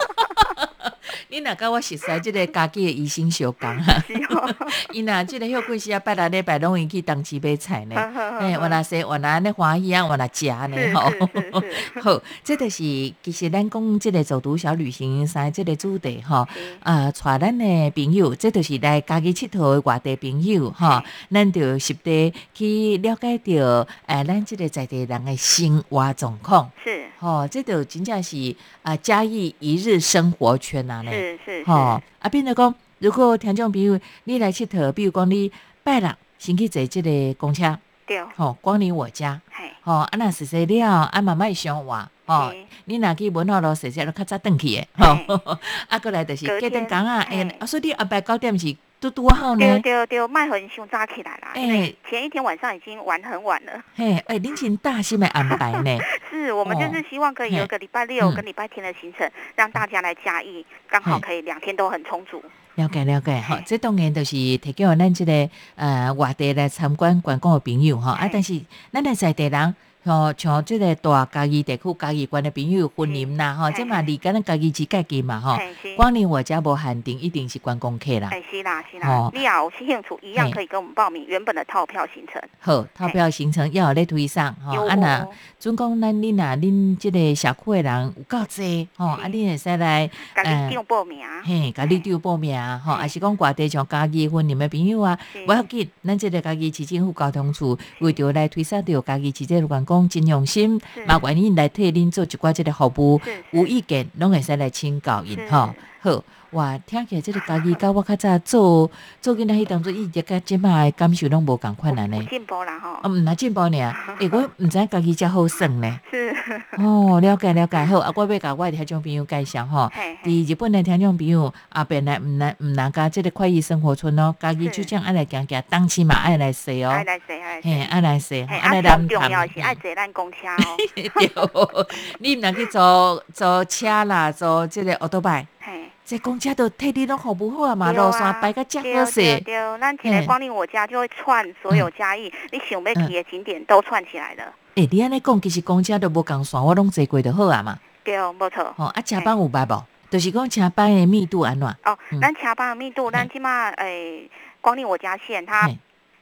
[1.30, 4.56] 你若甲我熟悉即个家己的医生相共啊，是哦。
[4.91, 7.96] 伊若即个休几时啊，拜六礼拜拢会去当市买菜呢。
[8.39, 11.12] 诶，诶原来说原来安尼欢喜啊，原来食呢是吼。
[12.02, 16.48] 好，这就是其实咱讲即个走读小旅行三即个主题吼。
[16.54, 35.51] 是啊，带咱的朋友，这就是来家己佚佗的外地朋友吼，咱就实地去了解着，诶、咱即个在地人的生活状况，是吼、这就真正是啊嘉义一日生活圈啊呢，是是吼、是，啊，变得讲，如果听众朋友你来佚佗，比如讲你
[35.84, 45.58] 拜六先去坐即个公车，对，吼、光临我家，嘿，吼、啊若实实了，啊慢慢想我，吼、是你若去文化路踅踅，就较早转去的，吼嘿，
[45.89, 51.93] 啊，过来就是隔天工啊，诶嘿，啊，所以你安排九点是拄拄好呢，对对对，卖很凶扎起来啦，哎。
[52.10, 53.71] 前一天晚上已经玩很晚了。
[53.95, 55.97] 嘿，哎，恁真大心的安排呢，
[56.45, 62.41] 是我们就是希望可以有个礼拜六嗯跟礼拜天的行程，让大家来加一，刚好可以两天都很充足。
[62.75, 68.62] 了解了解，好，这当然就是提供咱这个呃外地来参观观光的朋友哈，啊，但是
[68.93, 69.75] 咱的在地人。
[70.06, 75.58] 吼，像即个大家己地区、家己关的朋友婚姻啦，吼，嘿这嘛离咱家己之家己嘛，吼。
[75.98, 78.30] 光临我家无限定，一定是观光客啦。
[78.32, 82.41] 哎是啦是哦啦，你要有兴趣一样可以跟我们报名原本的套票行程。
[82.60, 91.20] 好，套票行程要有咧推上，吼，有啊那哦，准讲咱恁若恁即个社区的人有够济，吼，啊，是恁会使来，甲呃你订报名。
[91.44, 105.49] 嘿，甲你丢报名，吼，嘿还是讲外地像家己婚姻的朋友啊，是不要紧，咱即个家己市政府交通处为着来推上着家己市政员工真用心是，嘛愿意来替恁做一寡即个服务，有意见拢会使来请教因是。
[105.49, 105.73] 吼。
[106.01, 106.23] 好，
[106.56, 108.89] 哇，听起来这个家己甲我较早做
[109.22, 112.26] 做囡仔迄当中，伊直甲即摆的感受拢无共款安尼。
[112.28, 113.10] 进步啦吼啊，。
[113.10, 113.78] 毋若进步呢，
[114.20, 116.00] 诶，我毋知家己遮好耍呢。
[116.10, 116.34] 是，
[116.78, 119.91] 哦，了解了解，好，啊，我要甲我的听众朋友介绍吼。
[120.24, 127.84] 伫日本的听众朋友啊，本来毋难毋难甲即个快意生活村哦，家己是就这样爱来行行，当期嘛爱来说哦爱，来谁爱来嘿，谁。
[127.84, 129.76] 爱来说，嘿，爱来啊，谈重要是爱。
[129.76, 130.78] 坐咱公车哦。
[130.96, 131.86] 对，
[132.20, 139.39] 你毋能去坐坐车啦，坐即个奥多拜，嘿，这公车都替你拢服务好啊嘛，路线摆个遮对对好势。
[139.41, 144.54] 对，咱一个嘿光临我家就会串所有嘉义，你想要去的景点都串起来了。
[144.76, 147.80] 诶，你安尼讲，其实公车都无共线，我拢坐过就好啊嘛。
[148.04, 148.72] 对，没错。
[148.78, 149.84] 吼，啊，车班有捌无？
[150.12, 151.68] 就是讲车班的密度安怎？
[151.84, 154.30] 哦嗯，咱车班的密度，咱起码诶，
[154.62, 155.68] 光临我家线，它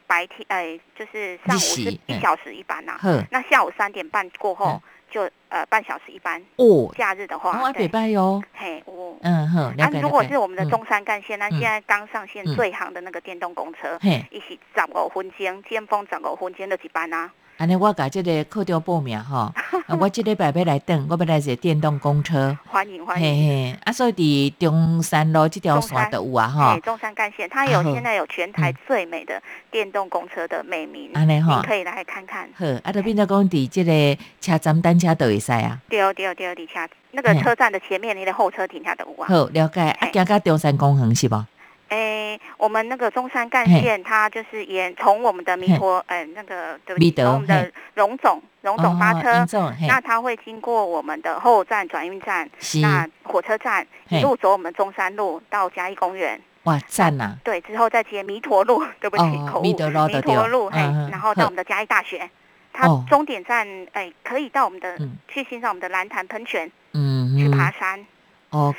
[0.08, 4.82] 白天诶就是上午是一小时一班呐，好那下午三点半过后嗯
[5.14, 6.42] 就呃半小时一班。
[6.56, 8.42] 哦，假日的哦，话，啊，对袂，歹哦。
[8.54, 9.16] 嘿，哦。
[9.22, 17.32] 嗯，哼，那啊，如果是我们的嗯中山干线，那嗯现在刚上线嗯最行的那个电动公车，嘿，一起十个分间，尖峰十个分间的几班啊。
[17.58, 19.54] 安尼我甲即个课中报名吼，
[19.88, 23.48] 啊我即礼拜要来等，我要来坐电动公车，欢迎欢嘿迎。
[23.74, 32.50] 嘿，啊，所以伫中山路即条线都有啊吼哎，，中山干线，它有啊现在有全台嗯最美的电动公车的美名，安尼吼您，可以来看看。
[32.56, 39.28] 好，啊，就变做讲伫即个车站单车都会使啊，对哦对哦对哦，底下那个车站的前面，你的候车停下都有啊。
[39.30, 41.46] 好，了解，啊，嘿行到中山公园是无？
[41.90, 52.50] 哎，我们那个中山干线，它就是沿从我们的弥陀，呃，那个对不对，从我们的荣总荣总发哦车那它会经过我们的后站转运站，
[52.82, 60.80] 那火车站一路走我们中山路到嘉义公园，哇，赞呐，对，之后再接弥陀路， 对不起，哦口误，弥陀路就对弥陀路，嘿
[61.12, 62.30] 然后到我们的嘉义大学，
[62.72, 63.04] 它哦。
[63.08, 65.18] 终点站，哎，可以到我们的嗯。
[65.28, 67.38] 去欣赏我们的蓝潭喷泉，嗯。
[67.38, 68.04] 去爬山，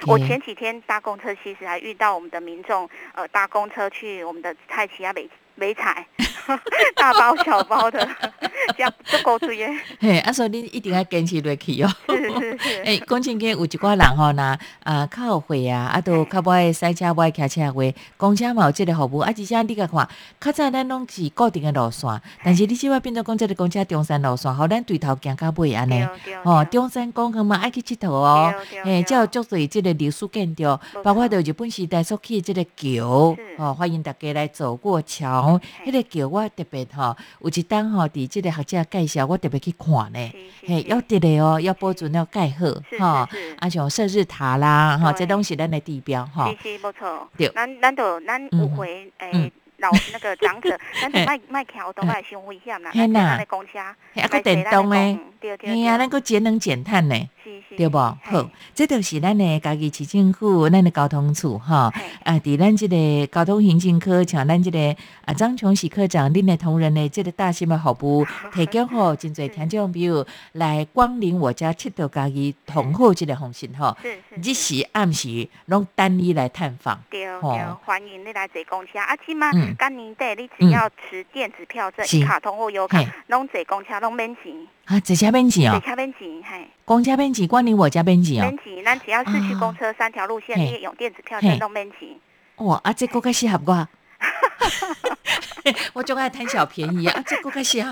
[0.07, 6.07] 我前几天搭公车，其实还遇到我们的民众，呃，搭公车去我们的菜奇啊美美彩，
[6.97, 8.07] 大包小包的，
[8.77, 9.71] 这样足够追耶。
[10.01, 11.91] 嘿，啊，所以你一定要坚持落去哦。
[12.09, 17.83] 是是是， 诶，讲真个，有一寡人吼，若啊较后悔啊，啊，都较不爱塞车，不爱骑车话，
[18.17, 20.09] 公车嘛有即个服务，啊，而且你甲看，
[20.41, 22.09] 较早咱拢是固定的路线，
[22.45, 26.07] 但是你即摆变做讲即个公车中山路线，好咱对头行到尾安尼。
[26.45, 29.05] 哦，中山公园嘛爱去佚佗哦，对对诶，对。
[29.05, 35.61] 才有足侪即个历史建筑，包括着日本时代所起即个桥是，哦，欢迎大家来走过桥。
[35.85, 35.91] 嘿。
[35.91, 40.33] 迄个桥我特别吼，有一当吼伫即个学者介绍，我特别去看呢。
[40.67, 43.29] 嘿，要得的哦，要保存要盖好是吼。
[43.59, 45.25] 啊像射日塔啦，吼，对。
[45.25, 46.51] 这拢是咱的地标吼。
[46.51, 47.29] 是是没错。
[47.37, 49.51] 对，咱咱就咱有嗯回诶嗯。
[49.79, 50.71] 老那个长者，
[51.03, 53.73] 咱就卖卖桥都卖伤危险啦，咱坐咱的公车，
[54.15, 57.29] 嘿啊，卖个电动诶，嗯对对嘿啊，咱对，个节能减碳呢，
[57.77, 57.99] 对不？
[57.99, 61.91] 好，这就是咱的家己市政府，咱的交通处吼。
[61.91, 73.97] 嘿啊，伫咱这个交通行政科，像咱这个啊张琼喜科长，恁的同仁的这个大心的服务， 提供好真侪听众朋友来光临我家佚佗家己同好这个方式哈。
[74.03, 77.01] 是是日时暗时拢等你来探访。
[77.11, 78.99] 对哦对，欢迎你来坐公车。
[78.99, 84.53] 啊，起码嗯今年底你嗯只要持电子票证、卡通或优卡，拢坐公车拢免钱，
[84.87, 88.51] 啊，坐车免钱坐哦，车免钱，嘿，公车免钱，光临我家免钱哦。
[88.51, 88.85] 免钱。
[88.85, 90.77] 咱只要市区公车三条路线，嘿。
[90.77, 91.49] 你用电子票嘿。
[91.49, 92.09] 证拢免钱。
[92.57, 93.89] 哇，啊，这个较适合我。
[95.95, 97.91] 我总爱贪小便宜啊，啊这个较适合。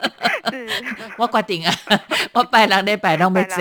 [0.52, 0.68] 是，
[1.16, 1.72] 我决定啊，
[2.34, 3.56] 我拜六礼拜拢要坐。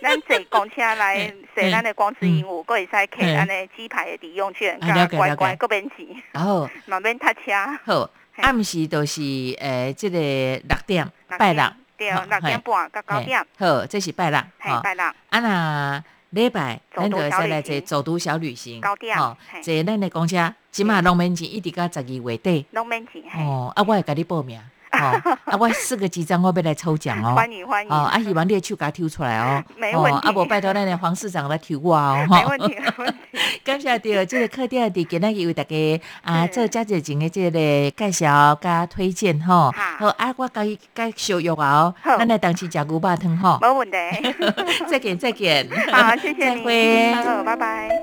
[0.00, 1.36] 咱坐公车来嘿。
[1.54, 3.34] 坐咱的光之鹦鹉，佫会使摕嘿。
[3.34, 5.06] 咱的鸡排的抵用券，乖
[5.36, 5.56] 乖解。
[5.56, 7.40] 佫免钱，然后嘛免搭车。
[7.84, 8.42] 好，嘿。
[8.42, 9.20] 暗时就是
[9.60, 11.06] 诶，即个六点
[11.38, 11.62] 拜六。
[11.62, 11.76] 点，
[12.10, 14.40] 对，六点半到九点，好，这是拜六
[14.82, 15.04] 拜六。
[15.04, 17.50] 啊那礼拜，咱就会使小旅行。
[17.50, 19.18] 来坐走读小旅行，九点
[19.62, 22.66] 坐咱的公车，即码拢免钱，一直到十二月底。
[22.70, 24.58] 拢免钱，嘿，哦，啊，我会甲你报名，
[25.00, 27.34] 哦，啊，我四个几张我要来抽奖哦。
[27.34, 29.62] 欢迎欢迎，哦，啊，希望你的手甲抽出来哦。
[29.76, 32.26] 没问题哦啊，无拜托咱的黄市长来抽我哦。
[32.30, 32.76] 没问题。
[33.64, 39.72] 感谢着这个客店伫今日为大家啊是做遮侪钱的这个介绍加推荐吼。
[39.72, 43.58] 好好啊，我甲伊介绍约啊哦，好咱来当时食牛肉汤吼。
[43.62, 43.96] 没问题。
[44.88, 45.66] 再见再见。
[45.90, 47.14] 好，谢谢再，会。
[47.14, 48.02] 好，拜拜。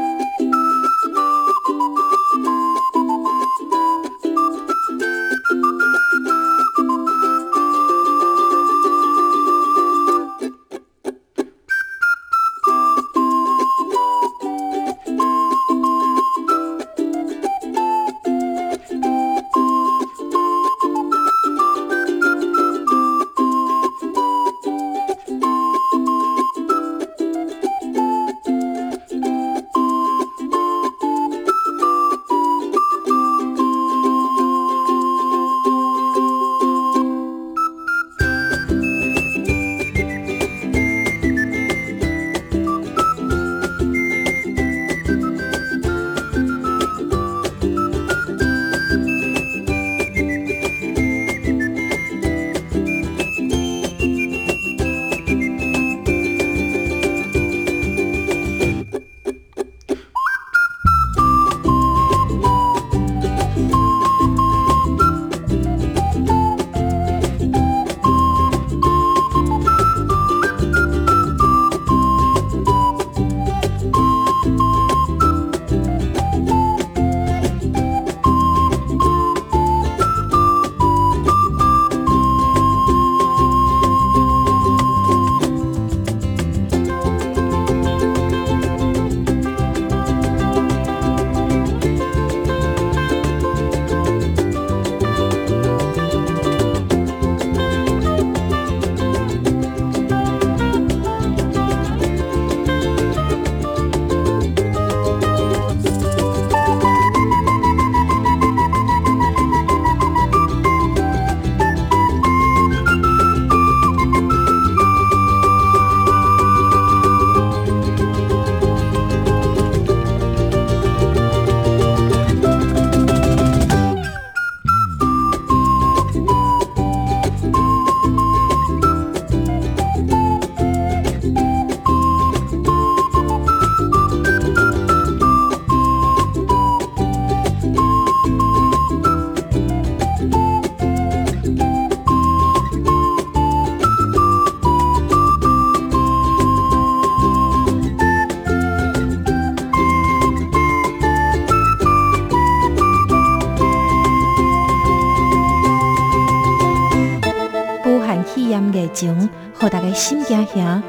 [159.91, 160.83] 互大家心惊惊。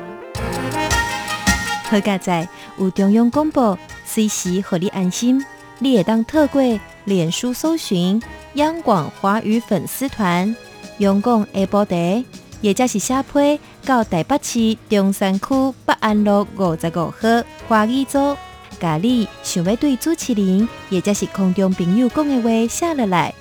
[1.85, 2.49] 好佳在
[2.79, 5.45] 有中央广播，随时互你安心。
[5.79, 6.63] 你会当透过
[7.05, 8.23] 脸书搜寻
[8.55, 10.55] 央广华语粉丝团，
[10.99, 12.25] 央广下晡茶，
[12.61, 18.37] 也就是下批到台北市中山区北安路五十五号华语组。
[18.81, 23.35] 咖你想要对主持人，也就是空中朋友讲的话写落来，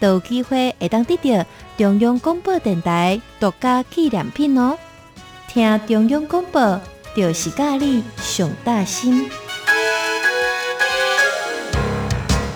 [0.00, 1.44] 都有机会会当得到
[1.76, 4.76] 中央广播电台独家纪念品哦！
[5.52, 6.80] 听中央广播，
[7.16, 9.28] 就是教你上大心。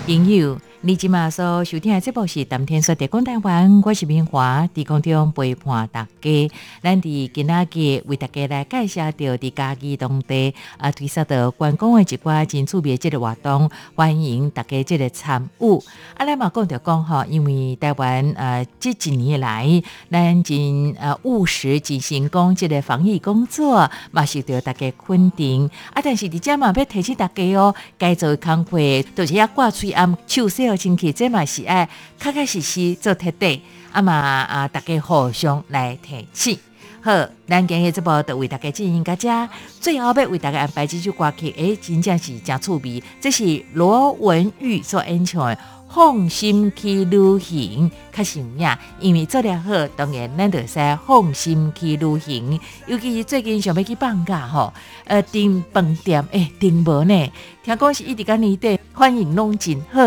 [0.07, 0.57] 朋友。
[0.87, 6.51] 你即马所收听的节目是《谈天说地讲台湾》，我是明华，伫空中陪伴大家。
[6.83, 15.75] 咱伫今仔日为大家来介绍到伫家己当地啊推出的观光的一寡真趣味即个活动，欢迎大家即个参与。
[16.13, 19.81] 啊，咱嘛讲着讲吼，因为台湾呃这几年来，
[20.11, 25.67] 咱真呃务实进行讲即个防疫工作，嘛受到大家肯定。
[25.93, 31.87] 啊，但是伫遮嘛要提醒大家哦，该做的工会都是要挂嘴暗手亲戚这嘛是爱，
[32.19, 33.61] 确确实实做特地，
[33.91, 36.57] 啊嘛啊，大家互相来提醒。
[37.01, 37.11] 好，
[37.47, 39.47] 咱今日这部就为大家进行个遮，
[39.79, 45.57] 最后要为大家安排这首歌曲，诶，真正是真趣味，这是罗文玉所演唱的。
[45.87, 52.59] 放心去旅行，确实有影，因为做了好，当然咱就使放心去旅行。
[52.87, 54.73] 尤其是最近想要去放假吼，
[55.05, 57.31] 呃，订饭店诶，订无呢？
[57.63, 60.01] 听讲是一直甲年底反应拢真好。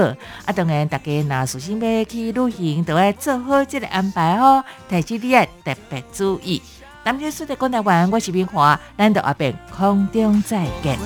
[0.44, 4.62] 啊，当然大家若属心要去旅行，都要做好这个安排哦。
[4.90, 6.60] 提醒你爱特别注意。
[7.04, 10.98] 南天说的讲台湾，我是冰华，咱到下边空中再见。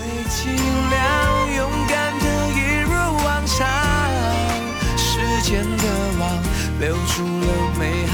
[6.82, 8.11] 留住了美好。